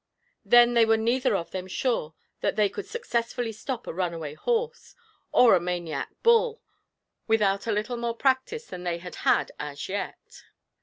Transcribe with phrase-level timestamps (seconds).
[0.43, 4.95] Then they were neither of them sure that they could successfully stop a runaway horse,
[5.31, 6.59] or a maniac bull,
[7.27, 10.41] without a little more practice than they had had as yet.